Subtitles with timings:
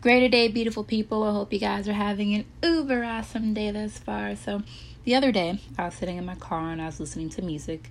[0.00, 1.24] Greater day, beautiful people.
[1.24, 4.34] I hope you guys are having an uber awesome day thus far.
[4.34, 4.62] So,
[5.04, 7.90] the other day, I was sitting in my car and I was listening to music,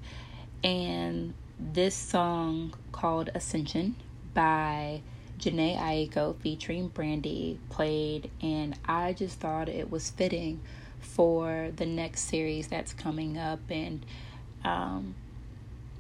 [0.64, 3.96] and this song called Ascension
[4.34, 5.02] by
[5.38, 10.62] Jhené Aiko featuring Brandy played, and I just thought it was fitting
[11.00, 13.60] for the next series that's coming up.
[13.70, 14.04] And
[14.64, 15.14] um,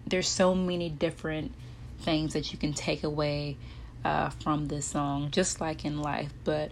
[0.07, 1.51] there's so many different
[1.99, 3.57] things that you can take away
[4.03, 6.31] uh, from this song, just like in life.
[6.43, 6.71] But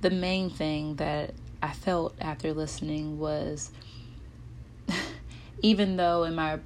[0.00, 3.70] the main thing that I felt after listening was
[5.62, 6.58] even though in my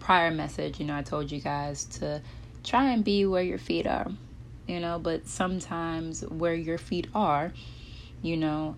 [0.00, 2.20] prior message, you know, I told you guys to
[2.62, 4.10] try and be where your feet are,
[4.66, 7.52] you know, but sometimes where your feet are,
[8.22, 8.76] you know,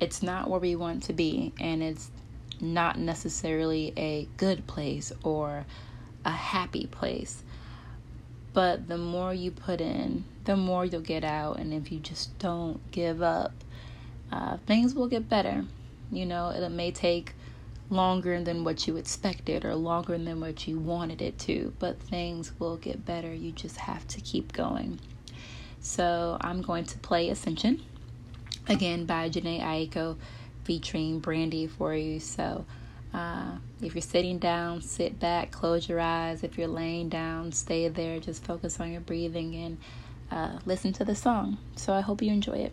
[0.00, 2.10] it's not where we want to be, and it's
[2.60, 5.66] not necessarily a good place or
[6.24, 7.42] a happy place.
[8.52, 11.58] But the more you put in, the more you'll get out.
[11.58, 13.52] And if you just don't give up,
[14.32, 15.64] uh, things will get better.
[16.10, 17.34] You know, it may take
[17.90, 22.52] longer than what you expected or longer than what you wanted it to, but things
[22.58, 23.34] will get better.
[23.34, 25.00] You just have to keep going.
[25.80, 27.82] So I'm going to play Ascension
[28.68, 30.16] again by Jhené Aiko
[30.64, 32.20] featuring Brandy for you.
[32.20, 32.64] So
[33.12, 36.44] uh, if you're sitting down, sit back, close your eyes.
[36.44, 38.20] If you're laying down, stay there.
[38.20, 39.78] Just focus on your breathing and
[40.30, 41.58] uh, listen to the song.
[41.76, 42.72] So I hope you enjoy it.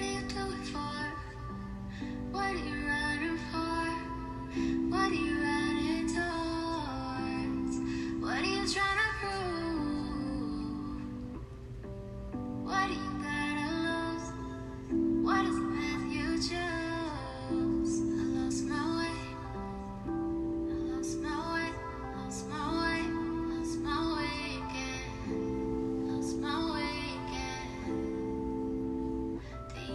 [0.00, 1.12] What do you do it for?
[2.32, 2.79] What do you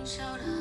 [0.06, 0.55] 笑的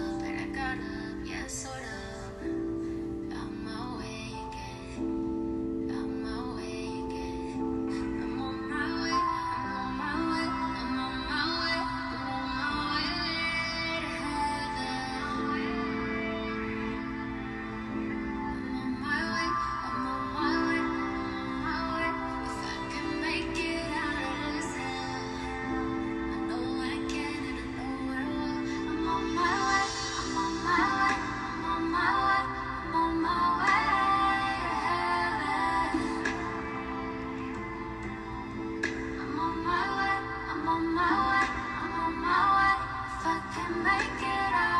[43.97, 44.74] Make it.